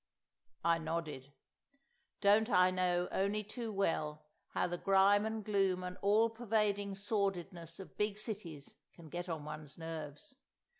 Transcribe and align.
I 0.63 0.79
nodded. 0.79 1.31
Don't 2.21 2.49
I 2.49 2.71
know 2.71 3.07
only 3.11 3.43
too 3.43 3.71
well 3.71 4.23
how 4.47 4.65
the 4.65 4.79
grime 4.79 5.27
and 5.27 5.45
gloom 5.45 5.83
and 5.83 5.95
all 6.01 6.27
pervading 6.27 6.95
sordidness 6.95 7.79
of 7.79 7.97
big 7.99 8.17
cities 8.17 8.73
can 8.95 9.09
get 9.09 9.29
on 9.29 9.45
one's 9.45 9.77
nerves! 9.77 10.37